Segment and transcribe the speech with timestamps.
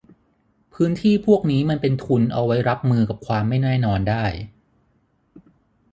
[0.73, 4.23] พื้นที่พวกนี้มันเป็นทุนเอาไว้รับมือกับความไม่แน่นอนได้